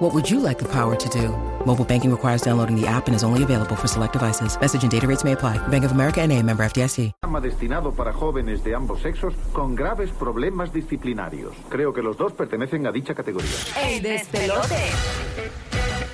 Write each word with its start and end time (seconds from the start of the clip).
What 0.00 0.14
would 0.14 0.30
you 0.30 0.40
like 0.40 0.58
the 0.58 0.64
power 0.64 0.96
to 0.96 1.08
do? 1.10 1.28
Mobile 1.66 1.84
banking 1.84 2.10
requires 2.10 2.40
downloading 2.40 2.74
the 2.74 2.86
app 2.86 3.06
and 3.06 3.14
is 3.14 3.22
only 3.22 3.42
available 3.42 3.76
for 3.76 3.86
select 3.86 4.14
devices. 4.14 4.58
Message 4.58 4.82
and 4.82 4.90
data 4.90 5.06
rates 5.06 5.24
may 5.24 5.32
apply. 5.32 5.58
Bank 5.68 5.84
of 5.84 5.92
America 5.92 6.22
and 6.22 6.32
a 6.32 6.42
member 6.42 6.64
FDIC. 6.64 7.12
programa 7.20 7.40
destinado 7.42 7.92
para 7.92 8.10
jóvenes 8.10 8.64
de 8.64 8.74
ambos 8.74 9.02
sexos 9.02 9.34
con 9.52 9.74
graves 9.74 10.10
problemas 10.10 10.72
disciplinarios. 10.72 11.54
Creo 11.68 11.92
que 11.92 12.00
los 12.00 12.16
dos 12.16 12.32
pertenecen 12.32 12.86
a 12.86 12.92
dicha 12.92 13.14
categoría. 13.14 13.50
¡El 13.78 14.00
despelote! 14.02 14.90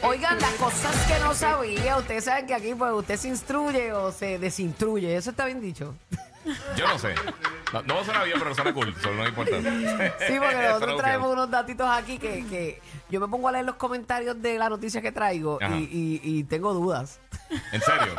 Oigan, 0.03 0.37
las 0.41 0.55
cosas 0.55 1.07
que 1.07 1.21
no 1.21 1.33
sabía, 1.33 1.97
ustedes 1.97 2.25
saben 2.25 2.47
que 2.49 2.55
aquí 2.55 2.75
pues 2.75 2.93
usted 2.93 3.17
se 3.17 3.29
instruye 3.29 3.93
o 3.93 4.11
se 4.11 4.41
desinstruye, 4.41 5.17
eso 5.17 5.31
está 5.31 5.47
bien 5.47 5.61
dicho. 5.61 5.95
Yo 6.77 6.87
no 6.89 6.99
sé. 6.99 7.15
No, 7.73 7.83
no 7.83 8.05
suena 8.05 8.23
bien, 8.25 8.39
pero 8.39 8.55
suena 8.55 8.73
cool. 8.73 8.95
Eso 8.99 9.11
no 9.13 9.23
es 9.25 9.29
importante. 9.31 9.71
Sí, 10.29 10.35
porque 10.39 10.57
nosotros 10.69 10.97
traemos 10.99 11.33
unos 11.33 11.51
datitos 11.51 11.89
aquí 11.91 12.19
que, 12.19 12.47
que 12.47 12.81
yo 13.11 13.21
me 13.21 13.29
pongo 13.29 13.49
a 13.49 13.53
leer 13.53 13.65
los 13.65 13.77
comentarios 13.77 14.41
de 14.41 14.57
la 14.59 14.69
noticia 14.69 15.03
que 15.03 15.11
traigo 15.13 15.59
Ajá. 15.61 15.75
y, 15.77 15.83
y- 15.85 16.21
y 16.39 16.45
tengo 16.45 16.73
dudas. 16.73 17.19
¿En 17.73 17.81
serio? 17.81 18.15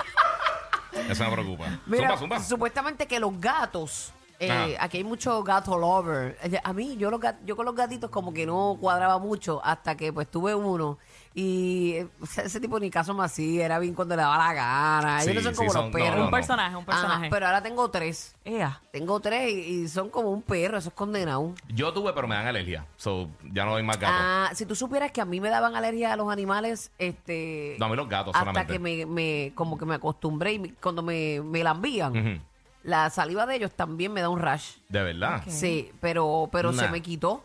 Eso 1.09 1.23
me 1.25 1.31
preocupa. 1.31 1.65
Mira, 1.85 2.09
zumba, 2.17 2.37
zumba. 2.37 2.39
supuestamente 2.43 3.05
que 3.07 3.19
los 3.19 3.39
gatos, 3.39 4.11
eh, 4.39 4.77
aquí 4.79 4.97
hay 4.97 5.03
mucho 5.03 5.43
gato 5.43 5.77
lover. 5.77 6.37
A 6.63 6.73
mí, 6.73 6.95
yo, 6.97 7.09
los 7.11 7.19
gat- 7.19 7.37
yo 7.45 7.55
con 7.55 7.65
los 7.65 7.75
gatitos 7.75 8.09
como 8.09 8.33
que 8.33 8.45
no 8.45 8.77
cuadraba 8.79 9.17
mucho 9.19 9.61
hasta 9.63 9.95
que 9.97 10.11
pues 10.13 10.29
tuve 10.29 10.53
uno. 10.55 10.97
Y 11.33 11.93
eh, 11.93 12.07
ese 12.43 12.59
tipo 12.59 12.79
ni 12.79 12.89
caso 12.89 13.13
más 13.13 13.31
así, 13.31 13.61
era 13.61 13.77
bien 13.79 13.93
cuando 13.93 14.15
le 14.15 14.21
daba 14.23 14.37
la 14.37 14.53
gana. 14.53 15.23
Ellos 15.23 15.27
Sí, 15.27 15.33
no 15.35 15.41
son 15.41 15.53
sí, 15.53 15.57
como 15.57 15.71
son- 15.71 15.83
los 15.85 15.91
perros. 15.93 16.17
no, 16.19 16.25
Un 16.25 16.31
personaje, 16.31 16.75
un 16.75 16.85
personaje. 16.85 17.21
Ajá, 17.21 17.27
pero 17.29 17.45
ahora 17.45 17.61
tengo 17.61 17.89
tres. 17.89 18.35
Ea. 18.43 18.81
Tengo 18.91 19.19
tres 19.19 19.51
y, 19.51 19.83
y 19.83 19.87
son 19.87 20.09
como 20.09 20.29
un 20.31 20.41
perro, 20.41 20.77
eso 20.77 20.89
es 20.89 20.95
condenado. 20.95 21.53
Yo 21.69 21.93
tuve, 21.93 22.13
pero 22.13 22.27
me 22.27 22.35
dan 22.35 22.47
alergia. 22.47 22.85
So, 22.95 23.29
ya 23.53 23.65
no 23.65 23.71
doy 23.71 23.83
más 23.83 23.99
gatos. 23.99 24.17
Ah, 24.19 24.49
si 24.53 24.65
tú 24.65 24.75
supieras 24.75 25.11
que 25.11 25.21
a 25.21 25.25
mí 25.25 25.39
me 25.39 25.49
daban 25.49 25.75
alergia 25.75 26.13
a 26.13 26.15
los 26.15 26.31
animales, 26.31 26.91
este... 26.97 27.75
No, 27.79 27.85
a 27.85 27.89
mí 27.89 27.95
los 27.95 28.09
gatos 28.09 28.33
hasta 28.35 28.45
solamente. 28.51 28.73
que 28.73 28.79
me, 28.79 29.05
me- 29.05 29.51
como 29.55 29.77
que 29.77 29.85
me 29.85 29.95
acostumbré 29.95 30.53
y 30.53 30.59
me- 30.59 30.73
cuando 30.75 31.01
me, 31.03 31.41
me 31.41 31.63
lambían, 31.63 32.17
Ujú. 32.17 32.41
La 32.83 33.09
saliva 33.09 33.45
de 33.45 33.55
ellos 33.55 33.71
también 33.73 34.13
me 34.13 34.21
da 34.21 34.29
un 34.29 34.39
rash. 34.39 34.77
De 34.89 35.03
verdad. 35.03 35.43
Sí, 35.47 35.91
pero, 35.99 36.49
pero 36.51 36.73
se 36.73 36.87
me 36.89 37.01
quitó. 37.01 37.43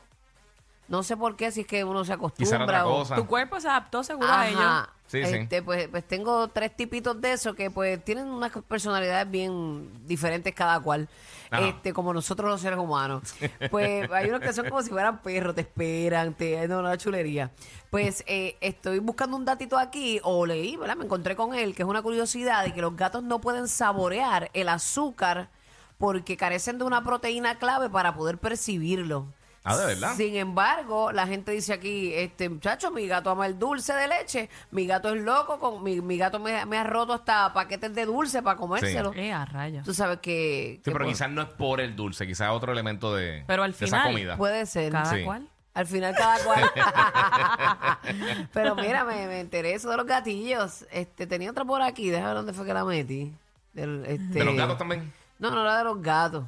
No 0.93 1.03
sé 1.03 1.17
por 1.17 1.37
qué, 1.37 1.51
si 1.51 1.63
es 1.63 1.67
que 1.67 1.85
uno 1.85 2.05
se 2.05 2.13
Quizá 2.37 2.57
era 2.57 2.65
otra 2.65 2.81
acostumbra 2.81 2.87
o... 2.87 2.99
cosa. 2.99 3.17
Tu 3.17 3.27
cuerpo 3.27 3.59
se 3.59 3.67
adaptó 3.67 4.05
seguro 4.05 4.29
a 4.31 4.47
ellos. 4.47 4.61
Ajá. 4.61 4.91
Sí, 5.07 5.25
sí. 5.25 5.37
este, 5.37 5.63
Pues, 5.63 5.89
pues 5.89 6.07
tengo 6.07 6.49
tres 6.49 6.77
tipitos 6.77 7.19
de 7.19 7.33
eso 7.33 7.55
que 7.55 7.71
pues 7.71 8.05
tienen 8.05 8.27
unas 8.27 8.53
personalidades 8.69 9.31
bien 9.31 9.91
diferentes 10.07 10.55
cada 10.55 10.79
cual. 10.81 11.09
Ajá. 11.51 11.67
Este, 11.67 11.95
como 11.95 12.13
nosotros 12.13 12.51
los 12.51 12.61
seres 12.61 12.79
humanos. 12.79 13.23
Pues 13.71 14.11
hay 14.11 14.29
unos 14.29 14.43
que 14.43 14.53
son 14.53 14.69
como 14.69 14.83
si 14.83 14.91
fueran 14.91 15.23
perros, 15.23 15.55
te 15.55 15.63
esperan, 15.63 16.35
te 16.35 16.69
no, 16.69 16.81
una 16.81 16.99
chulería. 16.99 17.51
Pues 17.89 18.23
eh, 18.27 18.59
estoy 18.61 18.99
buscando 18.99 19.39
un 19.39 19.47
datito 19.47 19.79
aquí, 19.79 20.21
o 20.25 20.45
leí, 20.45 20.77
¿verdad? 20.77 20.97
Me 20.97 21.07
encontré 21.07 21.35
con 21.35 21.55
él, 21.55 21.75
que 21.75 21.85
es 21.85 21.89
una 21.89 22.03
curiosidad, 22.03 22.65
de 22.65 22.75
que 22.75 22.83
los 22.83 22.95
gatos 22.97 23.23
no 23.23 23.41
pueden 23.41 23.67
saborear 23.67 24.51
el 24.53 24.69
azúcar 24.69 25.49
porque 25.97 26.37
carecen 26.37 26.77
de 26.77 26.85
una 26.85 27.03
proteína 27.03 27.59
clave 27.59 27.89
para 27.89 28.15
poder 28.15 28.37
percibirlo. 28.37 29.29
Ah, 29.65 29.77
¿de 29.77 29.87
verdad? 29.87 30.15
Sin 30.17 30.35
embargo, 30.35 31.13
la 31.13 31.27
gente 31.27 31.53
dice 31.53 31.73
aquí, 31.73 32.13
este 32.15 32.49
muchacho, 32.49 32.91
mi 32.91 33.07
gato 33.07 33.31
ama 33.31 33.47
el 33.47 33.59
dulce 33.59 33.93
de 33.95 34.09
leche, 34.09 34.51
mi 34.73 34.87
gato 34.87 35.15
es 35.15 35.23
loco, 35.23 35.61
con 35.61 35.83
mi, 35.85 36.01
mi 36.01 36.19
gato 36.19 36.41
me, 36.41 36.67
me 36.67 36.79
ha 36.79 36.85
roto 36.85 37.13
hasta 37.13 37.53
paquetes 37.53 37.95
de 37.95 38.05
dulce 38.07 38.43
para 38.43 38.57
comérselo. 38.57 39.13
Ea, 39.15 39.45
rayos. 39.45 39.85
Tú 39.85 39.95
sabes 39.95 40.19
que, 40.19 40.75
Sí, 40.79 40.83
que 40.83 40.91
pero 40.91 41.05
pues, 41.05 41.17
quizás 41.17 41.31
no 41.31 41.43
es 41.43 41.49
por 41.49 41.81
el 41.81 41.95
dulce, 41.95 42.27
quizás 42.27 42.49
es 42.49 42.55
otro 42.55 42.73
elemento 42.73 43.15
de, 43.15 43.45
Pero 43.47 43.63
al 43.63 43.71
de 43.73 43.77
esa 43.85 43.99
final, 43.99 44.13
comida. 44.13 44.37
puede 44.37 44.67
ser. 44.67 44.91
Cada 44.91 45.15
Sí. 45.15 45.23
cual. 45.25 45.49
Al 45.75 45.87
final 45.87 46.15
cada 46.17 46.39
cual. 46.45 46.63
pero 48.53 48.75
mira, 48.75 49.05
me, 49.05 49.27
me 49.27 49.41
enteré 49.41 49.75
eso 49.75 49.91
de 49.91 49.97
los 49.97 50.07
gatillos. 50.07 50.85
Este, 50.91 51.27
tenía 51.27 51.51
otra 51.51 51.65
por 51.65 51.83
aquí, 51.83 52.11
déjame 52.11 52.29
ver 52.29 52.37
dónde 52.37 52.53
fue 52.53 52.67
que 52.67 52.75
la 52.75 52.85
metí. 52.85 53.33
Del, 53.73 54.05
este, 54.07 54.39
¿De 54.41 54.45
los 54.45 54.55
gatos 54.57 54.77
también? 54.77 55.13
No, 55.39 55.51
no 55.51 55.65
la 55.65 55.79
de 55.79 55.85
los 55.85 56.03
gatos. 56.03 56.45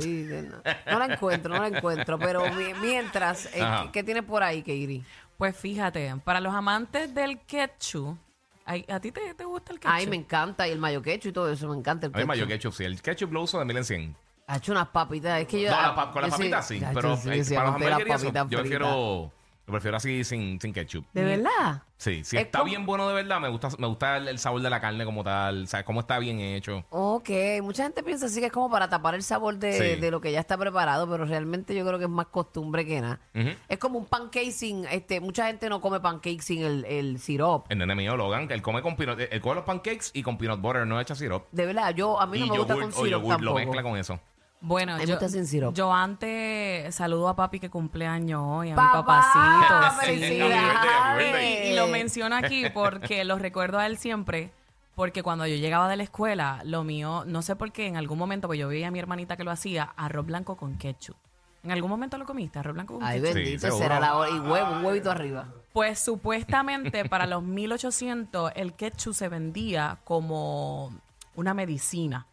Sí, 0.00 0.26
no, 0.30 0.56
no 0.92 0.98
la 0.98 1.14
encuentro, 1.14 1.54
no 1.54 1.60
la 1.68 1.76
encuentro. 1.76 2.18
Pero 2.18 2.42
mi- 2.54 2.74
mientras, 2.80 3.46
eh. 3.46 3.60
¿qué, 3.84 3.90
qué 3.92 4.02
tienes 4.04 4.24
por 4.24 4.42
ahí, 4.42 4.62
Keiri? 4.62 5.04
Pues 5.38 5.56
fíjate, 5.56 6.14
para 6.24 6.40
los 6.40 6.54
amantes 6.54 7.14
del 7.14 7.40
ketchup, 7.40 8.16
ay, 8.64 8.84
¿a 8.88 9.00
ti 9.00 9.10
te, 9.12 9.34
te 9.34 9.44
gusta 9.44 9.72
el 9.72 9.80
ketchup? 9.80 9.94
Ay, 9.94 10.06
me 10.06 10.16
encanta. 10.16 10.68
Y 10.68 10.70
el 10.70 10.78
mayo 10.78 11.02
quecho 11.02 11.28
y 11.28 11.32
todo 11.32 11.50
eso, 11.50 11.68
me 11.68 11.76
encanta 11.76 12.06
el 12.06 12.14
A 12.14 12.18
mí 12.18 12.24
mayo 12.24 12.46
ketchup. 12.46 12.72
ketchup, 12.72 12.74
sí. 12.74 12.84
El 12.84 13.02
ketchup 13.02 13.32
lo 13.32 13.42
uso 13.42 13.58
de 13.58 13.64
mil 13.64 13.76
en 13.76 13.84
cien. 13.84 14.16
Ha 14.46 14.56
hecho 14.56 14.72
unas 14.72 14.88
papitas. 14.88 15.40
Es 15.40 15.46
que 15.48 15.62
yo. 15.62 15.70
No, 15.70 15.80
la 15.80 15.94
pa- 15.94 16.10
con 16.10 16.22
las 16.22 16.30
papitas 16.32 16.66
sí, 16.66 16.82
pero 16.94 17.16
sí, 17.16 17.30
eh, 17.30 17.44
sí, 17.44 17.54
para 17.54 17.66
los 17.68 17.74
amante 17.76 17.84
de 17.84 17.90
las 17.90 18.00
hamburguesas 18.24 18.50
yo 18.50 18.58
prefiero, 18.58 19.32
yo 19.66 19.72
prefiero 19.72 19.96
así 19.96 20.24
sin, 20.24 20.60
sin 20.60 20.72
ketchup. 20.72 21.04
¿De 21.12 21.22
verdad? 21.24 21.82
Sí, 21.96 22.24
si 22.24 22.36
Es 22.36 22.42
está 22.46 22.58
como- 22.58 22.70
bien 22.70 22.84
bueno 22.84 23.06
de 23.08 23.14
verdad, 23.14 23.38
me 23.40 23.48
gusta, 23.48 23.68
me 23.78 23.86
gusta 23.86 24.16
el, 24.16 24.26
el 24.26 24.38
sabor 24.40 24.60
de 24.60 24.68
la 24.68 24.80
carne 24.80 25.04
como 25.04 25.22
tal, 25.22 25.68
¿sabes? 25.68 25.86
Cómo 25.86 26.00
está 26.00 26.18
bien 26.18 26.40
hecho. 26.40 26.84
Ok, 26.90 27.30
mucha 27.62 27.84
gente 27.84 28.02
piensa 28.02 28.26
así 28.26 28.40
que 28.40 28.46
es 28.46 28.52
como 28.52 28.68
para 28.68 28.88
tapar 28.90 29.14
el 29.14 29.22
sabor 29.22 29.56
de, 29.58 29.72
Sí. 29.94 30.00
de 30.00 30.10
lo 30.10 30.20
que 30.20 30.32
ya 30.32 30.40
está 30.40 30.58
preparado, 30.58 31.08
pero 31.08 31.24
realmente 31.26 31.76
yo 31.76 31.86
creo 31.86 31.98
que 32.00 32.06
es 32.06 32.10
más 32.10 32.26
costumbre 32.26 32.84
que 32.84 33.00
nada. 33.00 33.20
Ujú. 33.36 33.50
Es 33.68 33.78
como 33.78 34.00
un 34.00 34.06
pancake 34.06 34.50
sin, 34.50 34.84
este, 34.86 35.20
mucha 35.20 35.46
gente 35.46 35.68
no 35.68 35.80
come 35.80 36.00
pancake 36.00 36.42
sin 36.42 36.62
el, 36.64 36.84
el 36.86 37.20
sirop. 37.20 37.66
El 37.70 37.78
nene 37.78 37.94
mío, 37.94 38.16
Logan, 38.16 38.48
que 38.48 38.54
él 38.54 38.62
come 38.62 38.82
con 38.82 38.96
peanut, 38.96 39.20
él 39.30 39.40
come 39.40 39.54
los 39.54 39.64
pancakes 39.64 40.10
y 40.12 40.24
con 40.24 40.36
peanut 40.38 40.60
butter, 40.60 40.84
no 40.88 41.00
echa 41.00 41.14
syrup. 41.14 41.44
De 41.52 41.66
verdad, 41.66 41.94
yo 41.94 42.20
a 42.20 42.26
mí 42.26 42.40
no 42.40 42.46
y 42.46 42.50
me 42.50 42.58
gusta 42.58 42.74
con 42.74 42.84
o 42.84 42.90
sirop 42.90 43.10
yogur, 43.22 43.28
lo 43.28 43.36
tampoco. 43.36 43.54
mezcla 43.60 43.82
con 43.84 43.96
eso. 43.96 44.18
Bueno, 44.64 44.96
yo, 45.00 45.06
gusta 45.08 45.28
sin 45.28 45.44
sirope. 45.46 45.76
yo 45.76 45.92
antes 45.92 46.94
saludo 46.94 47.28
a 47.28 47.34
papi 47.34 47.58
que 47.58 47.68
cumpleaños 47.68 48.40
hoy, 48.44 48.70
a 48.70 48.76
¡Papá! 48.76 48.96
mi 48.96 49.02
papacito. 49.02 50.00
sí. 50.00 50.06
¡Felicidades! 50.06 51.66
Y 51.66 51.74
lo 51.74 51.88
menciono 51.88 52.36
aquí 52.36 52.66
porque 52.72 53.24
lo 53.24 53.38
recuerdo 53.38 53.78
a 53.78 53.86
él 53.86 53.98
siempre. 53.98 54.52
Porque 54.94 55.22
cuando 55.22 55.46
yo 55.46 55.56
llegaba 55.56 55.88
de 55.88 55.96
la 55.96 56.02
escuela, 56.02 56.60
lo 56.64 56.84
mío, 56.84 57.24
no 57.26 57.42
sé 57.42 57.56
por 57.56 57.72
qué, 57.72 57.86
en 57.86 57.96
algún 57.96 58.18
momento, 58.18 58.46
pues 58.46 58.60
yo 58.60 58.68
veía 58.68 58.88
a 58.88 58.90
mi 58.90 58.98
hermanita 58.98 59.36
que 59.36 59.42
lo 59.44 59.50
hacía, 59.50 59.92
arroz 59.96 60.26
blanco 60.26 60.56
con 60.56 60.76
ketchup. 60.76 61.16
¿En 61.64 61.70
algún 61.72 61.90
momento 61.90 62.18
lo 62.18 62.26
comiste, 62.26 62.58
arroz 62.58 62.74
blanco 62.74 62.94
con 62.94 63.02
Ay, 63.04 63.20
ketchup? 63.20 63.34
bendito, 63.34 63.60
seguro. 63.62 63.82
será 63.82 63.98
la 64.00 64.16
hora. 64.16 64.30
Y 64.30 64.38
huevo, 64.38 64.72
un 64.72 64.84
huevito 64.84 65.10
arriba. 65.10 65.48
Pues 65.72 65.98
supuestamente 65.98 67.08
para 67.08 67.26
los 67.26 67.42
1800 67.42 68.52
el 68.54 68.74
ketchup 68.74 69.14
se 69.14 69.28
vendía 69.28 69.98
como 70.04 70.92
una 71.34 71.54
medicina. 71.54 72.26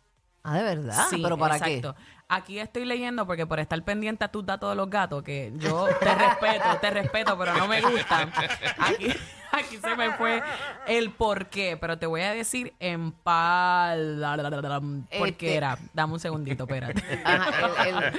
Ah, 0.44 0.58
¿de 0.58 0.64
verdad? 0.64 1.06
Sí, 1.10 1.20
¿Pero 1.22 1.38
para 1.38 1.58
exacto. 1.58 1.96
Aquí 2.28 2.60
estoy 2.60 2.86
leyendo 2.86 3.26
porque 3.26 3.48
por 3.48 3.60
estar 3.60 3.84
pendiente 3.84 4.24
a 4.24 4.28
tus 4.28 4.46
datos 4.46 4.70
de 4.70 4.76
los 4.76 4.90
gatos, 4.90 5.24
que 5.24 5.52
yo 5.58 5.88
te 6.00 6.14
respeto, 6.14 6.78
te 6.80 6.90
respeto, 6.92 7.38
pero 7.38 7.54
no 7.56 7.68
me 7.68 7.82
gustan. 7.82 8.32
Aquí, 8.78 9.08
aquí 9.60 9.78
se 9.78 9.96
me 9.96 10.12
fue 10.14 10.42
el 10.88 11.12
por 11.12 11.48
qué, 11.48 11.78
pero 11.80 11.98
te 11.98 12.06
voy 12.06 12.22
a 12.22 12.34
decir 12.34 12.74
en 12.80 13.12
pal... 13.12 14.22
¿Por 15.18 15.28
Este- 15.28 15.34
qué 15.38 15.56
era? 15.56 15.78
Dame 15.94 16.14
un 16.14 16.20
segundito, 16.20 16.64
espérate. 16.64 17.02
Ajá, 17.24 17.88
el, 17.88 17.96
el- 18.04 18.14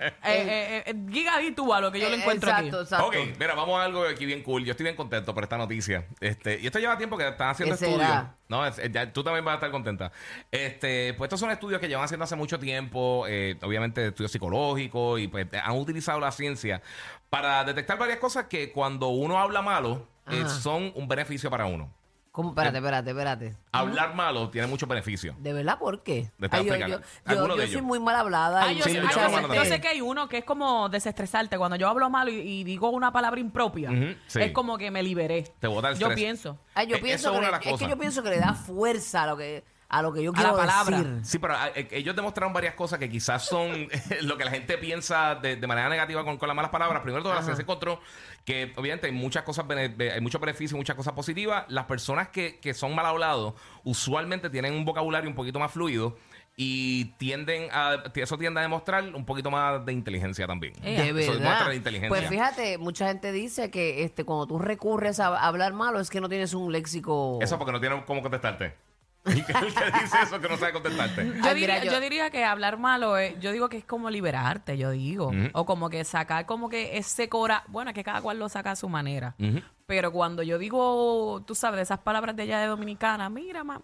Eh, 0.00 0.12
eh, 0.24 0.82
eh, 0.86 0.94
Giga, 1.10 1.38
di 1.38 1.52
tú 1.52 1.72
a 1.72 1.80
lo 1.80 1.90
que 1.90 2.00
yo 2.00 2.08
lo 2.08 2.16
encuentro 2.16 2.50
exacto, 2.50 2.76
aquí. 2.76 2.84
exacto. 2.84 3.06
Ok, 3.06 3.14
mira, 3.38 3.54
vamos 3.54 3.80
a 3.80 3.84
algo 3.84 4.04
aquí 4.06 4.26
bien 4.26 4.42
cool. 4.42 4.64
Yo 4.64 4.72
estoy 4.72 4.84
bien 4.84 4.96
contento 4.96 5.34
por 5.34 5.42
esta 5.44 5.56
noticia. 5.58 6.06
Este, 6.20 6.58
y 6.60 6.66
esto 6.66 6.78
lleva 6.78 6.96
tiempo 6.98 7.16
que 7.16 7.28
están 7.28 7.48
haciendo 7.50 7.76
¿Qué 7.76 7.84
estudios. 7.84 8.06
será? 8.08 8.34
No, 8.48 8.66
es- 8.66 8.80
ya- 8.92 9.12
tú 9.12 9.22
también 9.24 9.44
vas 9.44 9.52
a 9.52 9.54
estar 9.56 9.70
contenta. 9.70 10.12
Este, 10.50 11.14
pues 11.14 11.28
estos 11.28 11.40
son 11.40 11.50
estudios 11.50 11.80
que 11.80 11.88
llevan 11.88 12.04
haciendo 12.04 12.24
hace 12.24 12.36
mucho 12.36 12.58
tiempo, 12.58 13.24
eh, 13.28 13.56
obviamente 13.62 14.08
estudios 14.08 14.32
psicológicos, 14.32 15.20
y 15.20 15.28
pues 15.28 15.46
han 15.62 15.76
utilizado 15.76 16.20
la 16.20 16.32
ciencia 16.32 16.82
para 17.28 17.62
detectar 17.64 17.96
varias 17.98 18.18
cosas 18.18 18.46
que 18.46 18.72
cuando 18.72 19.08
uno 19.08 19.38
habla 19.38 19.62
malo 19.62 20.08
eh, 20.28 20.44
son 20.48 20.92
un 20.94 21.08
beneficio 21.08 21.50
para 21.50 21.66
uno. 21.66 21.92
¿Cómo? 22.32 22.50
Espérate, 22.50 22.78
espérate, 22.78 23.10
espérate. 23.10 23.56
Hablar 23.72 24.14
malo 24.14 24.50
tiene 24.50 24.68
muchos 24.68 24.88
beneficios. 24.88 25.34
¿De 25.40 25.52
verdad 25.52 25.80
por 25.80 26.04
qué? 26.04 26.30
Te 26.38 26.48
tengo 26.48 26.62
Ay, 26.62 26.66
yo, 26.66 26.72
que 26.74 26.78
yo, 26.78 26.86
explicar. 26.86 27.00
yo- 27.26 27.30
Alguno 27.32 27.54
yo 27.56 27.60
de 27.60 27.66
soy 27.66 27.74
ellos. 27.74 27.82
muy 27.84 27.98
mal 27.98 28.14
hablada. 28.14 28.62
Ah, 28.62 28.72
y 28.72 28.76
yo, 28.76 28.84
Sí, 28.84 28.90
sé, 28.90 28.96
yo 28.96 29.02
hablo 29.02 29.52
yo 29.52 29.80
que 29.80 29.88
hay 29.88 30.00
uno 30.00 30.28
que 30.28 30.38
es 30.38 30.44
como 30.44 30.88
desestresarte. 30.88 31.58
Cuando 31.58 31.74
yo 31.76 31.88
hablo 31.88 32.08
malo 32.08 32.30
y, 32.30 32.36
y 32.38 32.62
digo 32.62 32.88
una 32.90 33.12
palabra 33.12 33.40
impropia, 33.40 33.90
Ujú, 33.90 34.14
sí. 34.28 34.42
es 34.42 34.52
como 34.52 34.78
que 34.78 34.92
me 34.92 35.02
liberé. 35.02 35.42
Te 35.58 35.66
bota 35.66 35.88
el 35.88 35.94
Yo 35.98 36.06
estrés. 36.06 36.16
pienso. 36.24 36.56
Ay, 36.72 36.86
yo 36.86 36.96
Eh, 36.96 37.00
pienso 37.00 37.28
eso 37.28 37.28
es 37.30 37.32
que 37.32 37.38
una 37.38 37.46
de 37.46 37.50
le- 37.50 37.50
las 37.50 37.60
es 37.60 37.64
que 37.66 37.70
cosas. 37.72 37.88
yo 37.88 37.98
pienso 37.98 38.22
que 38.22 38.30
le 38.30 38.38
da 38.38 38.54
fuerza 38.54 39.22
a 39.24 39.26
lo 39.26 39.36
que 39.36 39.64
a 39.90 40.02
lo 40.02 40.12
que 40.12 40.22
yo 40.22 40.30
A 40.30 40.34
quiero 40.34 40.50
la 40.52 40.56
palabra. 40.56 40.98
decir. 40.98 41.20
Sí, 41.24 41.38
pero 41.38 41.54
ah, 41.56 41.68
eh, 41.74 41.88
ellos 41.90 42.14
demostraron 42.16 42.52
varias 42.52 42.74
cosas 42.74 42.98
que 42.98 43.10
quizás 43.10 43.44
son 43.44 43.88
lo 44.22 44.38
que 44.38 44.44
la 44.44 44.50
gente 44.52 44.78
piensa 44.78 45.34
de, 45.34 45.56
de 45.56 45.66
manera 45.66 45.88
negativa 45.88 46.24
con, 46.24 46.38
con 46.38 46.46
las 46.48 46.56
malas 46.56 46.70
palabras. 46.70 47.02
Primero, 47.02 47.22
toda 47.22 47.34
la 47.34 47.42
ciencia 47.42 47.62
encontró 47.62 48.00
que 48.44 48.72
obviamente 48.76 49.06
hay 49.08 49.12
muchas 49.12 49.42
cosas, 49.42 49.66
hay 49.68 50.20
muchos 50.20 50.40
beneficios, 50.40 50.78
muchas 50.78 50.96
cosas 50.96 51.12
positivas. 51.12 51.64
Las 51.68 51.84
personas 51.86 52.28
que, 52.28 52.58
que 52.60 52.72
son 52.72 52.94
mal 52.94 53.04
hablados 53.06 53.54
usualmente 53.84 54.48
tienen 54.48 54.74
un 54.74 54.84
vocabulario 54.84 55.28
un 55.28 55.36
poquito 55.36 55.58
más 55.58 55.72
fluido 55.72 56.16
y 56.56 57.06
tienden 57.16 57.68
a 57.72 58.02
eso 58.14 58.36
tiende 58.36 58.60
a 58.60 58.62
demostrar 58.62 59.04
un 59.14 59.24
poquito 59.24 59.50
más 59.50 59.84
de 59.86 59.92
inteligencia 59.92 60.46
también. 60.46 60.74
Eh, 60.82 61.12
De 61.12 61.22
Eso 61.22 61.32
verdad. 61.32 61.42
demuestra 61.42 61.74
inteligencia. 61.74 62.08
Pues 62.08 62.28
fíjate, 62.28 62.76
mucha 62.78 63.08
gente 63.08 63.32
dice 63.32 63.70
que 63.70 64.04
este 64.04 64.24
cuando 64.24 64.46
tú 64.46 64.58
recurres 64.58 65.20
a 65.20 65.28
hablar 65.46 65.72
malo 65.72 66.00
es 66.00 66.10
que 66.10 66.20
no 66.20 66.28
tienes 66.28 66.52
un 66.52 66.70
léxico. 66.70 67.38
Eso 67.40 67.56
porque 67.58 67.72
no 67.72 67.80
tiene 67.80 68.04
cómo 68.04 68.20
contestarte. 68.20 68.74
El 69.24 69.44
que, 69.44 69.52
el 69.52 69.74
que 69.74 70.00
dice 70.02 70.16
eso 70.22 70.40
que 70.40 70.48
no 70.48 70.56
sabe 70.56 70.72
contestarte. 70.72 71.26
Yo, 71.26 71.32
Ay, 71.44 71.54
diría, 71.54 71.74
mira, 71.80 71.84
yo- 71.84 71.92
yo 71.92 72.00
diría 72.00 72.30
que 72.30 72.44
hablar 72.44 72.78
malo, 72.78 73.16
es- 73.18 73.38
yo 73.40 73.52
digo 73.52 73.68
que 73.68 73.76
es 73.78 73.84
como 73.84 74.08
liberarte, 74.10 74.78
yo 74.78 74.90
digo. 74.90 75.28
Ujú. 75.28 75.48
O 75.52 75.66
como 75.66 75.90
que 75.90 76.04
sacar 76.04 76.46
como 76.46 76.68
que 76.70 76.96
ese 76.96 77.28
cora... 77.28 77.62
Bueno, 77.68 77.90
es 77.90 77.94
que 77.94 78.02
cada 78.04 78.22
cual 78.22 78.38
lo 78.38 78.48
saca 78.48 78.70
a 78.72 78.76
su 78.76 78.88
manera. 78.88 79.34
Ujú. 79.38 79.60
Pero 79.86 80.10
cuando 80.12 80.42
yo 80.42 80.56
digo, 80.58 81.42
tú 81.46 81.54
sabes, 81.54 81.82
esas 81.82 81.98
palabras 81.98 82.34
de 82.36 82.44
allá 82.44 82.60
de 82.60 82.66
Dominicana, 82.68 83.28
mira, 83.28 83.62
ma, 83.64 83.82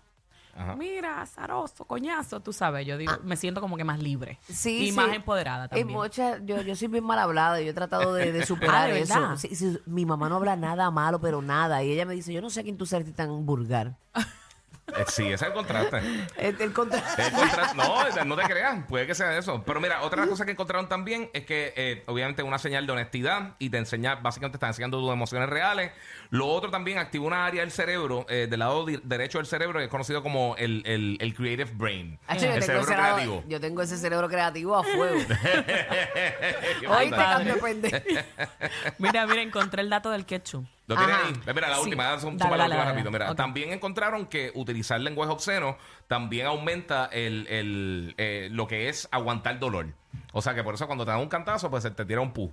Ajá. 0.56 0.74
mira, 0.76 1.26
zaroso, 1.26 1.84
coñazo, 1.84 2.40
tú 2.40 2.52
sabes, 2.54 2.86
yo 2.86 2.96
digo, 2.96 3.12
me 3.24 3.36
siento 3.36 3.60
como 3.60 3.76
que 3.76 3.84
más 3.84 3.98
libre. 3.98 4.38
Ah. 4.40 4.44
Sí, 4.54 4.84
y 4.84 4.90
sí. 4.90 4.96
más 4.96 5.12
empoderada 5.12 5.66
Y 5.66 5.68
también. 5.68 5.88
muchas- 5.88 6.40
yo, 6.46 6.62
yo 6.62 6.74
soy 6.76 6.88
bien 6.88 7.04
mal 7.04 7.18
hablada, 7.18 7.60
yo 7.60 7.68
he 7.70 7.74
tratado 7.74 8.14
de, 8.14 8.32
de 8.32 8.46
superar 8.46 8.88
Ah, 8.90 8.94
¿de 8.94 9.00
eso. 9.02 9.14
verdad? 9.20 9.36
Sí, 9.36 9.54
sí, 9.54 9.78
mi 9.84 10.06
mamá 10.06 10.30
no 10.30 10.36
habla 10.36 10.56
nada 10.56 10.90
malo, 10.90 11.20
pero 11.20 11.42
nada. 11.42 11.82
Y 11.82 11.92
ella 11.92 12.06
me 12.06 12.14
dice, 12.14 12.32
yo 12.32 12.40
no 12.40 12.48
sé 12.48 12.60
a 12.60 12.62
quién 12.62 12.78
tú 12.78 12.86
eres 12.90 13.12
tan 13.14 13.44
vulgar. 13.44 13.96
Eh, 14.88 15.04
Sí, 15.08 15.24
ese 15.24 15.34
es 15.34 15.42
el 15.42 15.52
contraste. 15.52 15.98
El, 16.36 16.60
el 16.60 16.72
contra- 16.72 17.02
El 17.18 17.32
contra- 17.32 17.74
no, 17.74 18.24
no 18.24 18.36
te 18.36 18.42
creas, 18.44 18.84
puede 18.88 19.06
que 19.06 19.14
sea 19.16 19.36
eso. 19.36 19.62
Pero 19.66 19.80
mira, 19.80 20.02
otra 20.02 20.26
cosa 20.26 20.44
que 20.44 20.52
encontraron 20.52 20.88
también 20.88 21.28
es 21.34 21.44
que, 21.44 21.72
eh, 21.76 22.04
obviamente, 22.06 22.42
una 22.44 22.58
señal 22.58 22.86
de 22.86 22.92
honestidad 22.92 23.54
y 23.58 23.70
te 23.70 23.78
enseña, 23.78 24.14
básicamente, 24.16 24.56
está 24.56 24.68
enseñando 24.68 25.00
tus 25.00 25.12
emociones 25.12 25.48
reales. 25.48 25.90
Lo 26.30 26.46
otro 26.46 26.70
también 26.70 26.98
activa 26.98 27.24
una 27.26 27.46
área 27.46 27.62
del 27.62 27.72
cerebro, 27.72 28.26
eh, 28.28 28.46
del 28.48 28.60
lado 28.60 28.86
derecho 29.02 29.38
del 29.38 29.46
cerebro, 29.46 29.78
que 29.80 29.86
es 29.86 29.90
conocido 29.90 30.22
como 30.22 30.54
el, 30.56 30.82
el- 30.86 31.18
el 31.20 31.34
creative 31.34 31.70
brain. 31.74 32.18
Yo, 32.28 32.34
el 32.34 32.40
tengo 32.40 32.60
cerebro 32.62 32.82
ese 32.84 32.96
lado- 32.96 33.14
creativo. 33.16 33.44
yo 33.48 33.60
tengo 33.60 33.82
ese 33.82 33.96
cerebro 33.98 34.28
creativo 34.28 34.76
a 34.76 34.84
fuego. 34.84 35.18
Canto 37.10 37.44
de 37.44 37.54
pendejo. 37.60 37.96
Mira, 38.98 39.26
mira, 39.26 39.42
encontré 39.42 39.82
el 39.82 39.90
dato 39.90 40.10
del 40.10 40.24
ketchup. 40.26 40.64
¿Lo 40.86 40.96
tienes 40.96 41.16
Ajá. 41.16 41.26
ahí? 41.26 41.32
Mira, 41.54 41.68
la 41.68 41.76
Sí. 41.76 41.82
última, 41.82 42.04
dale, 42.04 42.20
Dale, 42.22 42.38
la 42.38 42.48
dale, 42.48 42.62
última 42.64 42.68
dale. 42.78 42.90
rápido. 42.92 43.10
Mira, 43.10 43.30
Ok. 43.32 43.36
también 43.36 43.72
encontraron 43.72 44.26
que 44.26 44.52
utilizar 44.54 45.00
lenguaje 45.00 45.32
obsceno 45.32 45.76
también 46.06 46.46
aumenta 46.46 47.06
el, 47.06 47.46
el, 47.48 48.14
eh, 48.18 48.48
lo 48.52 48.66
que 48.68 48.88
es 48.88 49.08
aguantar 49.10 49.58
dolor. 49.58 49.86
O 50.32 50.40
sea 50.42 50.54
que 50.54 50.62
por 50.62 50.74
eso 50.74 50.86
cuando 50.86 51.04
te 51.04 51.10
dan 51.10 51.20
un 51.20 51.28
cantazo, 51.28 51.68
pues 51.70 51.82
se 51.82 51.90
te 51.90 52.04
tira 52.04 52.20
un 52.20 52.32
pu. 52.32 52.52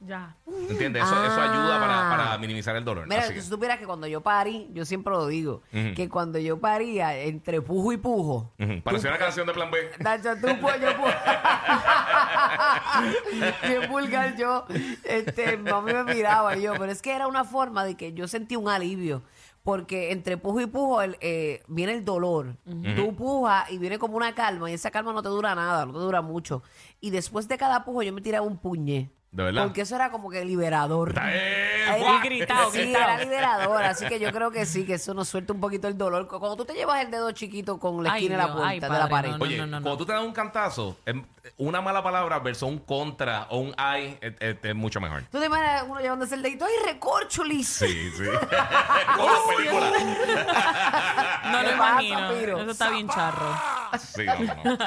Ya. 0.00 0.34
¿Entiendes? 0.68 1.04
Eso, 1.04 1.24
eso 1.24 1.40
ayuda 1.40 1.78
para, 1.80 2.08
para 2.10 2.31
minimizar 2.62 2.76
el 2.76 2.84
dolor. 2.84 3.06
Mira, 3.08 3.22
Así 3.22 3.34
que- 3.34 3.40
tú 3.40 3.46
supieras 3.46 3.78
que 3.78 3.86
cuando 3.86 4.06
yo 4.06 4.20
parí, 4.20 4.68
yo 4.72 4.84
siempre 4.84 5.12
lo 5.12 5.26
digo, 5.26 5.62
Ujú. 5.72 5.94
que 5.94 6.08
cuando 6.08 6.38
yo 6.38 6.58
paría, 6.60 7.16
entre 7.18 7.60
pujo 7.60 7.92
y 7.92 7.96
pujo, 7.96 8.52
Ujú. 8.58 8.82
Pareció 8.82 9.10
una 9.10 9.18
canción 9.18 9.46
de 9.46 9.52
Plan 9.52 9.70
B. 9.70 9.78
Nacho, 9.98 10.34
tú 10.40 10.48
pues 10.60 10.80
yo 10.80 10.96
pujo. 10.96 11.08
Bien 13.66 13.90
vulgar 13.90 14.36
yo. 14.36 14.64
Este, 15.04 15.56
mami 15.56 15.92
me 15.92 16.04
miraba 16.04 16.56
y 16.56 16.62
yo, 16.62 16.74
pero 16.78 16.90
es 16.92 17.02
que 17.02 17.12
era 17.12 17.26
una 17.26 17.44
forma 17.44 17.84
de 17.84 17.96
que 17.96 18.12
yo 18.12 18.28
sentí 18.28 18.56
un 18.56 18.68
alivio. 18.68 19.22
Porque 19.64 20.10
entre 20.10 20.36
pujo 20.38 20.60
y 20.60 20.66
pujo 20.66 21.02
el, 21.02 21.16
eh, 21.20 21.62
viene 21.68 21.92
el 21.92 22.04
dolor. 22.04 22.56
Tú 22.96 23.14
pujas 23.14 23.70
y 23.70 23.78
viene 23.78 23.96
como 23.96 24.16
una 24.16 24.34
calma. 24.34 24.68
Y 24.68 24.74
esa 24.74 24.90
calma 24.90 25.12
no 25.12 25.22
te 25.22 25.28
dura 25.28 25.54
nada, 25.54 25.86
no 25.86 25.92
te 25.92 25.98
dura 26.00 26.20
mucho. 26.20 26.64
Y 27.00 27.10
después 27.10 27.46
de 27.46 27.56
cada 27.58 27.84
pujo 27.84 28.02
yo 28.02 28.12
me 28.12 28.20
tiraba 28.20 28.44
un 28.44 28.58
puñe. 28.58 29.12
¿De 29.32 29.42
verdad? 29.44 29.64
Porque 29.64 29.80
eso 29.80 29.96
era 29.96 30.10
como 30.10 30.28
que 30.30 30.44
liberador. 30.44 31.14
¡fua! 31.14 31.22
Y 31.32 32.20
gritado, 32.22 32.70
sí, 32.70 32.80
gritado. 32.82 33.04
era 33.04 33.18
liberador, 33.24 33.82
así 33.82 34.06
que 34.06 34.20
yo 34.20 34.30
creo 34.30 34.50
que 34.50 34.66
sí, 34.66 34.84
que 34.84 34.94
eso 34.94 35.14
nos 35.14 35.26
suelta 35.28 35.54
un 35.54 35.60
poquito 35.60 35.88
el 35.88 35.96
dolor. 35.96 36.28
Cuando 36.28 36.54
tú 36.54 36.66
te 36.66 36.74
llevas 36.74 37.02
el 37.02 37.10
dedo 37.10 37.30
chiquito 37.32 37.78
con 37.78 38.02
la 38.04 38.12
Ay, 38.12 38.24
esquina 38.26 38.36
de 38.36 38.42
la 38.48 38.52
Dios, 38.54 38.64
ay, 38.66 38.78
puerta 38.80 38.94
de 38.94 39.00
la 39.00 39.08
padre, 39.08 39.28
pared. 39.30 39.38
no, 39.38 39.44
Oye, 39.44 39.56
no, 39.56 39.66
no, 39.66 39.76
no. 39.80 39.82
cuando 39.82 39.96
tú 39.98 40.04
te 40.06 40.12
das 40.12 40.22
un 40.22 40.32
cantazo, 40.32 40.98
em, 41.06 41.24
una 41.56 41.80
mala 41.80 42.02
palabra 42.02 42.38
versus 42.40 42.68
un 42.68 42.78
contra 42.78 43.46
o 43.48 43.58
un 43.58 43.74
ay 43.78 44.18
es, 44.20 44.34
es- 44.38 44.56
es 44.62 44.74
mucho 44.74 45.00
mejor. 45.00 45.22
Tú 45.30 45.40
te 45.40 45.46
imaginas 45.46 45.84
uno 45.88 46.00
llevándose 46.00 46.34
el 46.34 46.42
dedito, 46.42 46.66
¡ay, 46.66 46.92
recorchulis! 46.92 47.66
Sí, 47.68 48.10
sí. 48.14 48.24
Como 49.16 49.28
las 49.30 49.40
películas. 49.56 49.92
No 51.52 51.58
¿Qué 51.60 51.64
lo 51.72 51.78
pasa, 51.78 52.02
imagino. 52.02 52.34
Piro? 52.38 52.60
Eso 52.60 52.70
está 52.70 52.90
bien 52.90 53.08
charro. 53.08 53.54
Sí, 53.98 54.24
vámonos. 54.24 54.78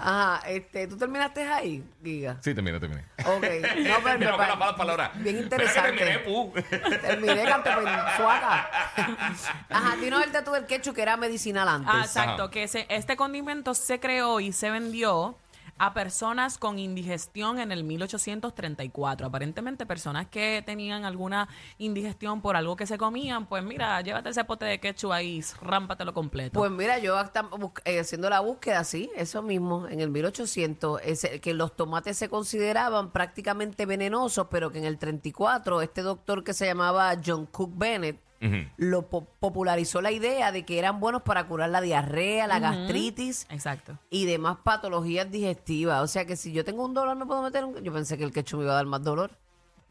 Ajá, 0.00 0.46
este, 0.48 0.86
¿tú 0.86 0.96
terminaste 0.96 1.42
ahí, 1.48 1.84
Giga? 2.02 2.36
Sí, 2.40 2.54
terminé, 2.54 2.78
terminé. 2.80 3.04
Ok. 3.24 3.42
No, 3.42 3.94
pero, 4.04 4.18
Mira, 4.18 4.18
me 4.18 4.26
con 4.30 4.36
pa- 4.36 4.48
las 4.48 4.58
malas 4.58 4.74
palabras. 4.76 5.10
Bien 5.16 5.46
Pero 5.50 5.64
es 5.64 5.72
que 5.72 5.80
terminé, 5.80 6.12
interesante. 6.14 6.18
pu. 6.30 6.52
Terminé, 7.00 7.44
canto, 7.44 7.70
pues, 7.74 7.86
suaca. 8.16 8.70
Ajá, 9.70 9.96
dinos 9.96 10.22
el 10.24 10.32
dato 10.32 10.52
del 10.52 10.66
ketchup 10.66 10.94
que 10.94 11.02
era 11.02 11.16
medicinal 11.16 11.68
antes. 11.68 11.90
Ah, 11.92 12.00
exacto, 12.04 12.42
Ajá. 12.44 12.50
que 12.50 12.62
ese- 12.64 12.86
este 12.88 13.16
condimento 13.16 13.74
se 13.74 13.98
creó 14.00 14.40
y 14.40 14.52
se 14.52 14.70
vendió 14.70 15.36
a 15.78 15.94
personas 15.94 16.58
con 16.58 16.78
indigestión 16.78 17.58
en 17.60 17.72
el 17.72 17.84
1834. 17.84 19.26
Aparentemente 19.26 19.86
personas 19.86 20.26
que 20.26 20.62
tenían 20.64 21.04
alguna 21.04 21.48
indigestión 21.78 22.40
por 22.42 22.56
algo 22.56 22.76
que 22.76 22.86
se 22.86 22.98
comían, 22.98 23.46
pues 23.46 23.62
mira, 23.62 24.00
llévate 24.00 24.30
ese 24.30 24.44
pote 24.44 24.64
de 24.64 24.80
ketchup 24.80 25.12
ahí, 25.12 25.42
rámpatelo 25.62 26.12
completo. 26.14 26.58
Pues 26.58 26.70
mira, 26.70 26.98
yo 26.98 27.14
eh, 27.84 28.00
haciendo 28.00 28.30
la 28.30 28.40
búsqueda, 28.40 28.84
sí, 28.84 29.10
eso 29.16 29.42
mismo, 29.42 29.86
en 29.88 30.00
el 30.00 30.10
1800, 30.10 31.00
ese- 31.04 31.40
que 31.40 31.54
los 31.54 31.76
tomates 31.76 32.16
se 32.16 32.28
consideraban 32.28 33.10
prácticamente 33.10 33.86
venenosos, 33.86 34.48
pero 34.50 34.70
que 34.72 34.78
en 34.78 34.84
el 34.84 34.98
34 34.98 35.82
este 35.82 36.02
doctor 36.02 36.42
que 36.44 36.52
se 36.54 36.66
llamaba 36.66 37.14
John 37.24 37.46
Cook 37.46 37.72
Bennett 37.76 38.20
Ujú. 38.40 38.56
lo 38.76 39.08
po- 39.08 39.24
popularizó 39.40 40.00
la 40.00 40.12
idea 40.12 40.52
de 40.52 40.64
que 40.64 40.78
eran 40.78 41.00
buenos 41.00 41.22
para 41.22 41.46
curar 41.48 41.70
la 41.70 41.80
diarrea, 41.80 42.46
la 42.46 42.58
gastritis 42.60 43.46
Exacto. 43.50 43.98
y 44.10 44.26
demás 44.26 44.58
patologías 44.62 45.30
digestivas. 45.30 46.02
O 46.02 46.06
sea 46.06 46.24
que 46.24 46.36
si 46.36 46.52
yo 46.52 46.64
tengo 46.64 46.84
un 46.84 46.94
dolor 46.94 47.16
me 47.16 47.26
puedo 47.26 47.42
meter 47.42 47.64
un... 47.64 47.82
Yo 47.82 47.92
pensé 47.92 48.16
que 48.16 48.24
el 48.24 48.32
ketchup 48.32 48.58
me 48.60 48.64
iba 48.64 48.72
a 48.74 48.76
dar 48.76 48.86
más 48.86 49.02
dolor. 49.02 49.32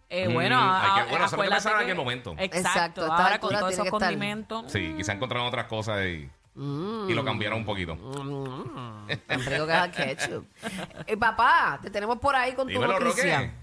Eh, 0.09 0.29
Mm, 0.29 0.33
bueno, 0.33 0.57
hay 0.57 0.93
que- 0.93 0.99
a- 1.01 1.05
bueno, 1.05 1.05
eso 1.05 1.13
es 1.13 1.19
lo 1.19 1.27
que 1.29 1.35
acuérdate 1.35 1.55
pensaba 1.55 1.75
en 1.75 1.79
que- 1.79 1.91
aquel 1.91 1.97
momento. 1.97 2.31
Exacto. 2.37 2.57
Exacto, 2.57 3.01
a 3.01 3.03
esta 3.05 3.15
Ahora 3.17 3.39
con 3.39 3.49
altura 3.49 3.59
todos 3.59 3.69
tiene 3.71 3.73
esos 3.73 3.83
que 3.83 3.87
estar- 3.97 4.09
condimentos. 4.13 4.71
Sí, 4.71 4.93
quizá 4.95 5.11
encontraron 5.13 5.47
otras 5.47 5.65
cosas 5.65 6.05
y, 6.05 6.29
y 6.55 7.13
lo 7.13 7.25
cambiaron 7.25 7.59
un 7.59 7.65
poquito. 7.65 7.95
Mm, 7.95 9.07
tan 9.27 9.45
rico 9.45 9.65
que 9.67 9.73
es 9.73 9.83
el 9.83 9.91
ketchup. 9.91 10.45
Eh, 11.07 11.17
papá, 11.17 11.79
te 11.81 11.89
tenemos 11.89 12.17
por 12.19 12.35
ahí 12.35 12.53
con 12.53 12.67
Dímelo, 12.67 12.97
tu 12.97 13.03
noticia. 13.03 13.53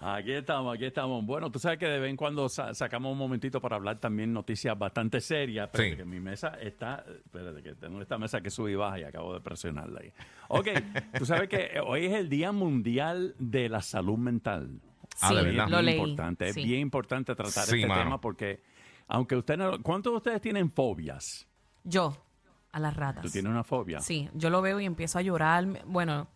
Aquí 0.00 0.30
estamos, 0.32 0.74
aquí 0.74 0.84
estamos. 0.84 1.24
Bueno, 1.26 1.50
tú 1.50 1.58
sabes 1.58 1.76
que 1.78 1.86
de 1.86 1.98
vez 1.98 2.08
en 2.10 2.16
cuando 2.16 2.48
sa- 2.48 2.72
sacamos 2.72 3.10
un 3.10 3.18
momentito 3.18 3.60
para 3.60 3.74
hablar 3.76 3.98
también 3.98 4.32
noticias 4.32 4.78
bastante 4.78 5.20
serias. 5.20 5.70
Pero 5.72 5.90
Sí. 5.90 5.96
que 5.96 6.04
mi 6.04 6.20
mesa 6.20 6.56
está. 6.60 7.04
Espérate, 7.24 7.62
que 7.64 7.74
tengo 7.74 8.00
esta 8.00 8.16
mesa 8.16 8.40
que 8.40 8.48
sube 8.50 8.70
y 8.70 8.74
baja 8.76 9.00
y 9.00 9.02
acabo 9.02 9.34
de 9.34 9.40
presionarla 9.40 10.00
ahí. 10.00 10.12
Ok, 10.48 10.68
tú 11.18 11.26
sabes 11.26 11.48
que 11.48 11.56
eh, 11.74 11.80
hoy 11.84 12.06
es 12.06 12.12
el 12.14 12.28
Día 12.28 12.52
Mundial 12.52 13.34
de 13.40 13.68
la 13.68 13.82
Salud 13.82 14.18
Mental. 14.18 14.80
Ah, 15.20 15.34
de 15.34 15.40
Sí, 15.40 15.46
verdad. 15.46 15.64
Es 15.64 15.70
lo 15.72 15.76
bien 15.78 15.84
leí. 15.86 15.94
importante, 15.98 16.48
es 16.48 16.54
bien 16.54 16.80
importante 16.80 17.34
tratar 17.34 17.64
Sí, 17.64 17.76
este 17.76 17.86
mano. 17.88 18.02
tema 18.04 18.20
porque, 18.20 18.62
aunque 19.08 19.34
usted 19.34 19.56
no. 19.56 19.82
¿Cuántos 19.82 20.12
de 20.12 20.16
ustedes 20.18 20.40
tienen 20.40 20.70
fobias? 20.70 21.48
Yo, 21.82 22.16
a 22.70 22.78
las 22.78 22.96
ratas. 22.96 23.24
¿Tú 23.24 23.30
tienes 23.30 23.50
una 23.50 23.64
fobia? 23.64 23.98
Sí, 24.00 24.28
yo 24.34 24.48
lo 24.48 24.62
veo 24.62 24.78
y 24.78 24.84
empiezo 24.84 25.18
a 25.18 25.22
llorar. 25.22 25.66
Bueno, 25.86 26.28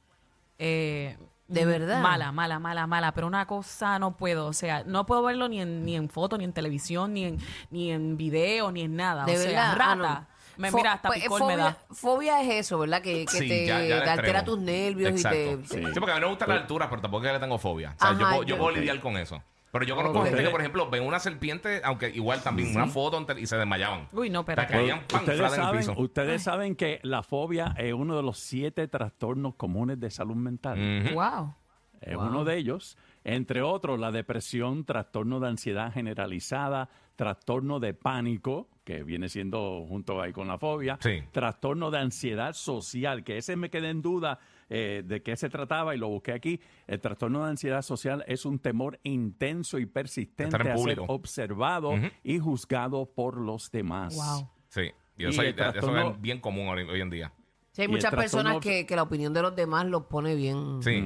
eh, 0.59 1.17
¿De 1.53 1.65
verdad? 1.67 2.01
Mala, 2.03 2.33
mala, 2.33 2.59
mala, 2.59 2.87
mala. 2.87 3.13
Pero 3.13 3.27
una 3.27 3.47
cosa 3.47 3.99
no 3.99 4.17
puedo. 4.17 4.47
O 4.47 4.53
sea, 4.53 4.85
no 4.85 5.05
puedo 5.07 5.23
verlo 5.23 5.49
ni 5.49 5.61
en, 5.61 5.85
ni 5.85 5.97
en 5.97 6.09
foto, 6.09 6.39
ni 6.39 6.45
en 6.45 6.53
televisión, 6.53 7.13
ni 7.15 7.25
en, 7.27 7.39
ni 7.71 7.91
en 7.93 8.17
video, 8.17 8.73
ni 8.73 8.83
en 8.83 8.97
nada. 8.97 9.25
De 9.25 9.35
o 9.37 9.39
sea, 9.39 9.47
verdad. 9.47 9.77
rata. 9.77 9.93
Ah, 9.93 10.21
no. 10.27 10.33
Me 10.59 10.71
Fo- 10.71 10.77
mira, 10.77 10.93
hasta 10.93 11.09
pues, 11.09 11.23
picor 11.23 11.39
fobia, 11.41 11.57
me 11.57 11.63
da. 11.63 11.77
Fobia 11.91 12.43
es 12.43 12.67
eso, 12.67 12.79
¿verdad? 12.79 13.01
Que, 13.01 13.25
que 13.25 13.39
Sí, 13.39 13.49
te, 13.49 13.67
ya- 13.67 13.83
ya 13.83 13.97
al 13.99 14.05
te 14.05 14.11
altera 14.11 14.45
tus 14.45 14.59
nervios 14.59 15.11
Exacto. 15.13 15.39
y 15.39 15.57
te... 15.57 15.67
Sí. 15.67 15.85
Sí, 15.95 15.99
porque 16.01 16.13
a 16.13 16.15
mí 16.17 16.21
no 16.21 16.27
me 16.27 16.33
gusta 16.35 16.47
la 16.47 16.55
altura, 16.55 16.91
pero 16.91 17.01
tampoco 17.01 17.25
es 17.25 17.29
que 17.31 17.33
le 17.35 17.41
tengo 17.41 17.59
fobia. 17.59 17.95
O 17.97 17.99
sea, 17.99 18.11
Ajá, 18.11 18.21
yo, 18.21 18.29
puedo- 18.29 18.43
yo 18.43 18.59
puedo 18.59 18.71
lidiar 18.73 19.01
con 19.01 19.17
eso. 19.17 19.43
Pero 19.73 19.85
yo 19.87 19.97
conozco 19.97 20.19
Ok. 20.21 20.27
gente 20.27 20.43
que, 20.45 20.51
por 20.51 20.61
ejemplo, 20.61 20.89
ven 20.91 21.03
una 21.03 21.19
serpiente, 21.19 21.81
aunque 21.83 22.11
igual 22.11 22.43
también 22.43 22.77
una 22.77 22.87
foto 22.87 23.27
y 23.39 23.47
se 23.47 23.57
desmayaban. 23.57 24.07
Uy, 24.13 24.29
no, 24.29 24.41
O 24.41 24.45
sea, 24.45 24.53
espérate. 24.53 24.73
caían 24.75 25.01
pan, 25.09 25.21
Ustedes 25.21 25.39
flat 25.39 25.53
en 25.55 25.59
el 25.59 25.65
saben, 25.65 25.81
piso. 25.81 25.95
ustedes 25.97 26.43
saben 26.43 26.77
que 26.77 27.01
la 27.03 27.23
fobia 27.23 27.75
es 27.79 27.93
uno 27.95 28.15
de 28.17 28.23
los 28.23 28.39
siete 28.39 28.87
trastornos 28.87 29.55
comunes 29.55 29.99
de 29.99 30.11
salud 30.11 30.37
mental. 30.37 31.11
Wow. 31.15 31.55
Es 32.03 32.17
uno 32.17 32.45
de 32.45 32.57
ellos. 32.59 32.99
Entre 33.25 33.63
otros, 33.63 33.99
la 33.99 34.11
depresión, 34.11 34.85
trastorno 34.85 35.41
de 35.41 35.49
ansiedad 35.49 35.91
generalizada, 35.93 36.89
trastorno 37.17 37.79
de 37.81 37.95
pánico, 37.95 38.69
que 38.85 39.05
viene 39.05 39.29
siendo 39.29 39.85
junto 39.89 40.21
ahí 40.21 40.33
con 40.33 40.49
la 40.49 40.59
fobia, 40.59 40.99
Sí. 41.01 41.23
trastorno 41.31 41.91
de 41.93 41.99
ansiedad 41.99 42.53
social, 42.55 43.23
que 43.23 43.39
ese 43.39 43.55
me 43.57 43.71
quedé 43.71 43.91
en 43.91 44.03
duda 44.03 44.41
eh, 44.75 45.03
de 45.05 45.23
qué 45.23 45.37
se 45.37 45.51
trataba 45.51 45.95
y 45.95 45.99
lo 45.99 46.09
busqué 46.09 46.33
aquí. 46.33 46.59
El 46.87 46.99
trastorno 46.99 47.45
de 47.45 47.51
ansiedad 47.51 47.83
social 47.83 48.25
es 48.27 48.47
un 48.47 48.59
temor 48.59 48.99
intenso 49.03 49.79
y 49.79 49.85
persistente 49.85 50.57
a 50.57 50.77
ser 50.79 51.01
observado 51.09 51.93
y 52.25 52.39
juzgado 52.39 53.05
por 53.05 53.37
los 53.37 53.71
demás. 53.71 54.15
Wow. 54.17 54.49
Sí. 54.69 54.91
Y 55.19 55.25
Y 55.25 55.27
eso, 55.27 55.43
es 55.43 56.21
bien 56.23 56.41
común 56.41 56.69
hoy, 56.69 56.85
hoy 56.85 57.03
en 57.03 57.11
día. 57.11 57.35
Sí, 57.73 57.83
hay 57.83 57.89
muchas 57.89 58.15
personas 58.15 58.61
que, 58.61 58.87
que 58.87 58.97
la 58.97 59.03
opinión 59.03 59.35
de 59.35 59.43
los 59.43 59.55
demás 59.55 59.85
los 59.85 60.07
pone 60.07 60.35
bien... 60.35 60.83
Sí. 60.83 61.03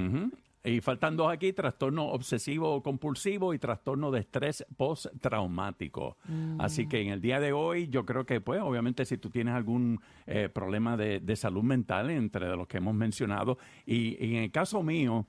Y 0.66 0.80
faltan 0.80 1.16
dos 1.16 1.32
aquí, 1.32 1.52
trastorno 1.52 2.06
obsesivo 2.06 2.82
compulsivo 2.82 3.54
y 3.54 3.58
trastorno 3.58 4.10
de 4.10 4.20
estrés 4.20 4.66
postraumático. 4.76 6.16
Así 6.58 6.88
que 6.88 7.00
en 7.00 7.08
el 7.08 7.20
día 7.20 7.38
de 7.38 7.52
hoy 7.52 7.88
yo 7.88 8.04
creo 8.04 8.26
que, 8.26 8.40
pues, 8.40 8.60
obviamente 8.60 9.04
si 9.04 9.16
tú 9.16 9.30
tienes 9.30 9.54
algún 9.54 10.00
eh, 10.26 10.48
problema 10.48 10.96
de, 10.96 11.20
de 11.20 11.36
salud 11.36 11.62
mental, 11.62 12.10
entre 12.10 12.48
los 12.56 12.66
que 12.66 12.78
hemos 12.78 12.94
mencionado, 12.94 13.58
y, 13.86 14.22
y 14.24 14.36
en 14.36 14.42
el 14.44 14.50
caso 14.50 14.82
mío. 14.82 15.26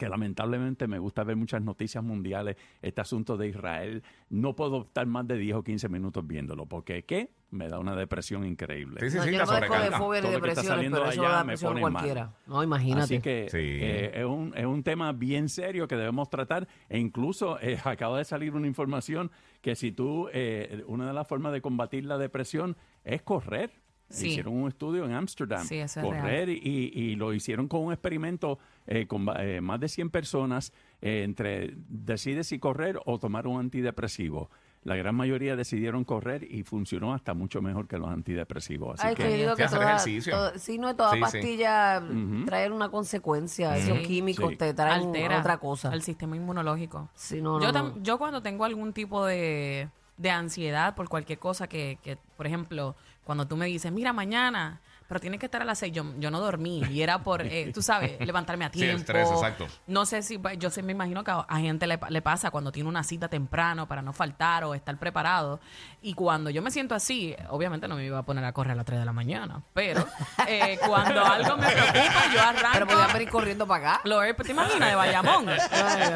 Que 0.00 0.08
lamentablemente 0.08 0.88
me 0.88 0.98
gusta 0.98 1.22
ver 1.24 1.36
muchas 1.36 1.60
noticias 1.62 2.02
mundiales, 2.02 2.56
este 2.80 3.02
asunto 3.02 3.36
de 3.36 3.48
Israel, 3.48 4.02
no 4.30 4.56
puedo 4.56 4.82
estar 4.82 5.06
más 5.06 5.28
de 5.28 5.36
10 5.36 5.56
o 5.56 5.62
15 5.62 5.88
minutos 5.90 6.26
viéndolo, 6.26 6.64
porque 6.64 7.04
¿qué? 7.04 7.30
Me 7.50 7.68
da 7.68 7.78
una 7.78 7.94
depresión 7.94 8.46
increíble. 8.46 9.00
Sí, 9.00 9.10
sí, 9.10 9.16
No, 9.18 9.22
sí, 9.24 9.30
yo 9.32 9.38
la 9.38 9.44
no 9.44 9.50
padezco 9.50 9.78
de 9.78 9.90
fobia 9.90 10.20
ni 10.22 10.30
depresiones, 10.30 10.90
pero 10.90 11.10
eso 11.10 11.20
allá 11.22 11.30
me 11.44 11.52
depresión 11.52 11.70
pone 11.72 11.82
mal. 11.82 11.92
cualquiera. 11.92 12.32
No, 12.46 12.62
imagínate. 12.62 13.02
Así 13.02 13.20
que 13.20 13.48
Sí. 13.50 13.58
eh, 13.58 14.12
es, 14.14 14.24
un, 14.24 14.52
es 14.56 14.64
un 14.64 14.82
tema 14.82 15.12
bien 15.12 15.48
serio 15.48 15.86
que 15.86 15.96
debemos 15.96 16.30
tratar 16.30 16.66
e 16.88 16.98
incluso 16.98 17.58
eh, 17.60 17.76
acaba 17.84 18.16
de 18.18 18.24
salir 18.24 18.54
una 18.54 18.66
información 18.68 19.30
que 19.60 19.74
si 19.76 19.92
tú, 19.92 20.28
eh, 20.32 20.82
una 20.86 21.06
de 21.08 21.12
las 21.12 21.28
formas 21.28 21.52
de 21.52 21.60
combatir 21.60 22.06
la 22.06 22.16
depresión 22.16 22.76
es 23.04 23.20
correr. 23.22 23.72
Sí. 24.10 24.28
Hicieron 24.28 24.54
un 24.54 24.68
estudio 24.68 25.04
en 25.04 25.12
Ámsterdam. 25.12 25.64
Sí, 25.64 25.76
eso 25.78 26.00
es 26.00 26.06
correr 26.06 26.48
y, 26.48 26.58
y 26.94 27.14
lo 27.16 27.32
hicieron 27.32 27.68
con 27.68 27.82
un 27.84 27.92
experimento 27.92 28.58
eh, 28.86 29.06
con 29.06 29.26
eh, 29.38 29.60
más 29.60 29.78
de 29.80 29.88
100 29.88 30.10
personas 30.10 30.72
eh, 31.00 31.22
entre 31.24 31.74
decide 31.88 32.42
si 32.44 32.58
correr 32.58 32.98
o 33.06 33.18
tomar 33.18 33.46
un 33.46 33.60
antidepresivo. 33.60 34.50
La 34.82 34.96
gran 34.96 35.14
mayoría 35.14 35.56
decidieron 35.56 36.04
correr 36.04 36.42
y 36.42 36.62
funcionó 36.62 37.12
hasta 37.12 37.34
mucho 37.34 37.60
mejor 37.60 37.86
que 37.86 37.98
los 37.98 38.08
antidepresivos. 38.08 38.98
Así 38.98 39.08
Ay, 39.08 39.14
que 39.14 39.24
que 39.24 39.34
digo 39.36 39.54
toda, 39.54 39.66
ejercicio. 39.84 40.32
toda- 40.32 40.58
sí, 40.58 40.78
no, 40.78 40.96
toda 40.96 41.10
Sí, 41.10 41.16
sí. 41.16 41.20
pastilla 41.20 42.02
trae 42.46 42.70
una 42.70 42.88
consecuencia. 42.88 43.76
Esos 43.76 43.98
químicos 43.98 44.48
Sí. 44.50 44.56
te 44.56 44.72
traen 44.72 45.02
altera 45.08 45.40
otra 45.40 45.58
cosa. 45.58 45.92
el 45.92 46.00
sistema 46.02 46.34
inmunológico. 46.34 47.10
Sí, 47.14 47.42
no, 47.42 47.58
no, 47.60 47.64
yo, 47.66 47.72
no. 47.72 48.02
yo 48.02 48.16
cuando 48.18 48.40
tengo 48.42 48.64
algún 48.64 48.94
tipo 48.94 49.26
de, 49.26 49.90
de 50.20 50.30
ansiedad 50.30 50.94
por 50.94 51.08
cualquier 51.08 51.38
cosa 51.38 51.66
que, 51.68 51.98
que, 52.02 52.18
por 52.36 52.46
ejemplo, 52.46 52.94
cuando 53.24 53.46
tú 53.46 53.56
me 53.56 53.66
dices, 53.66 53.90
mira, 53.92 54.12
mañana, 54.12 54.80
pero 55.08 55.18
tienes 55.18 55.40
que 55.40 55.46
estar 55.46 55.60
a 55.60 55.64
las 55.64 55.78
seis, 55.78 55.92
yo, 55.92 56.04
yo 56.18 56.30
no 56.30 56.38
dormí 56.40 56.82
y 56.90 57.02
era 57.02 57.22
por, 57.24 57.42
eh, 57.42 57.72
tú 57.74 57.82
sabes, 57.82 58.20
levantarme 58.26 58.64
a 58.64 58.70
Sí, 58.72 58.80
el 58.82 58.86
tiempo. 58.86 59.00
estrés, 59.00 59.30
exacto. 59.30 59.66
No 59.88 60.04
sé 60.06 60.22
si, 60.22 60.40
yo 60.58 60.70
sé, 60.70 60.82
me 60.84 60.92
imagino 60.92 61.24
que 61.24 61.30
a, 61.32 61.56
gente 61.58 61.86
le, 61.88 61.98
pa- 61.98 62.10
le 62.10 62.22
pasa 62.22 62.50
cuando 62.52 62.70
tiene 62.70 62.88
una 62.88 63.02
cita 63.02 63.28
temprano 63.28 63.88
para 63.88 64.02
no 64.02 64.12
faltar 64.12 64.62
o 64.64 64.74
estar 64.74 64.96
preparado. 64.98 65.58
Y 66.02 66.14
cuando 66.14 66.50
yo 66.50 66.60
me 66.62 66.70
siento 66.70 66.94
así, 66.94 67.34
obviamente 67.48 67.88
no 67.88 67.96
me 67.96 68.04
iba 68.04 68.18
a 68.18 68.22
poner 68.24 68.44
a 68.44 68.52
correr 68.52 68.72
a 68.72 68.76
las 68.76 68.84
3 68.86 69.00
de 69.00 69.04
la 69.06 69.12
mañana, 69.12 69.62
pero 69.74 70.06
eh, 70.46 70.78
cuando 70.86 71.24
algo 71.24 71.56
me 71.56 71.66
preocupa, 71.66 72.32
yo 72.34 72.40
arranco. 72.42 72.68
Pero 72.72 72.86
podían 72.86 73.12
venir 73.12 73.28
corriendo 73.30 73.66
para 73.66 73.92
acá. 73.94 74.00
Lo 74.04 74.20
¿te 74.20 74.50
imaginas? 74.52 74.88
De 74.90 74.94
Bayamón. 74.94 75.46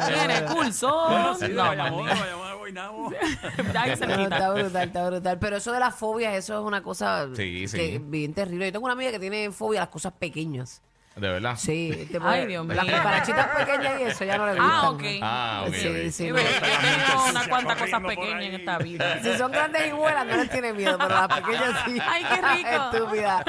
Tiene 0.07 0.45
curso. 0.45 1.35
Sí, 1.39 1.47
no, 1.49 1.63
Bayamón, 1.63 2.05
manito. 2.05 2.15
de 2.15 2.21
Bayamón 2.21 2.44
No, 2.73 3.11
está 3.11 4.51
brutal, 4.53 4.87
está 4.87 5.05
brutal. 5.09 5.37
Pero 5.39 5.57
eso 5.57 5.71
de 5.71 5.79
las 5.79 5.95
fobias, 5.95 6.35
eso 6.35 6.53
es 6.59 6.65
una 6.65 6.81
cosa 6.83 7.27
Sí, 7.35 7.67
sí. 7.67 7.77
que- 7.77 8.01
bien 8.03 8.33
terrible. 8.33 8.65
Yo 8.67 8.71
tengo 8.73 8.85
una 8.85 8.93
amiga 8.93 9.11
que 9.11 9.19
tiene 9.19 9.51
fobia 9.51 9.81
a 9.81 9.83
las 9.83 9.89
cosas 9.91 10.13
pequeñas. 10.13 10.81
De 11.15 11.29
verdad. 11.29 11.55
Sí. 11.57 12.07
te 12.11 12.17
Ay, 12.17 12.19
puede- 12.19 12.47
Dios 12.47 12.65
Las 12.67 12.85
mío. 12.85 12.97
cucarachitas 12.97 13.47
pequeñas 13.55 14.01
y 14.01 14.03
eso 14.03 14.25
ya 14.25 14.37
no 14.37 14.45
le 14.47 14.51
gustan. 14.59 14.69
Ah, 14.69 14.89
ok. 14.89 15.03
Ah, 15.21 15.63
ok, 15.65 15.73
Sí, 15.73 15.87
ok. 15.87 16.11
sí, 16.11 16.27
no. 16.29 16.37
yo 16.37 16.43
he 16.45 16.59
tenido 16.59 17.25
unas 17.29 17.47
cuantas 17.47 17.77
cosas 17.77 18.01
corriendo 18.01 18.15
por 18.15 18.15
pequeñas 18.15 18.43
en 18.43 18.49
ahí. 18.49 18.55
esta 18.55 18.77
vida. 18.79 19.19
Si 19.23 19.37
son 19.37 19.51
grandes 19.53 19.87
y 19.87 19.91
vuelan, 19.93 20.27
no 20.27 20.35
les 20.35 20.49
tiene 20.49 20.73
miedo, 20.73 20.97
pero 20.97 21.09
las 21.15 21.27
pequeñas 21.29 21.71
sí. 21.85 21.97
Ay, 22.05 22.23
qué 22.25 22.47
rico. 22.55 22.69
Estúpida. 22.91 23.45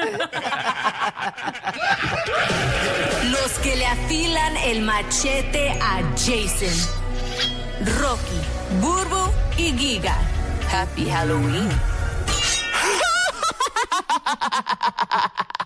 Los 3.31 3.51
que 3.59 3.75
le 3.75 3.85
afilan 3.85 4.57
el 4.57 4.81
machete 4.83 5.71
a 5.81 6.01
Jason. 6.15 7.03
Rocky, 8.01 8.41
Burbo 8.69 9.33
e 9.57 9.73
Giga. 9.73 10.15
Happy 10.69 11.07
Halloween! 11.07 11.69